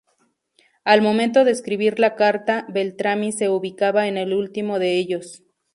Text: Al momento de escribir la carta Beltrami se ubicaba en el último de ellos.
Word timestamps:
Al 0.83 1.03
momento 1.03 1.43
de 1.45 1.51
escribir 1.51 1.99
la 1.99 2.15
carta 2.15 2.65
Beltrami 2.69 3.31
se 3.31 3.49
ubicaba 3.49 4.07
en 4.07 4.17
el 4.17 4.33
último 4.33 4.79
de 4.79 4.97
ellos. 4.97 5.43